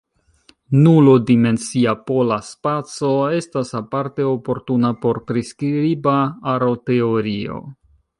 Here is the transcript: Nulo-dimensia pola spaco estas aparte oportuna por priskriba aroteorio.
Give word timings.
Nulo-dimensia 0.85 1.91
pola 2.07 2.37
spaco 2.47 3.11
estas 3.41 3.73
aparte 3.81 4.25
oportuna 4.31 4.91
por 5.05 5.21
priskriba 5.33 6.15
aroteorio. 6.55 7.61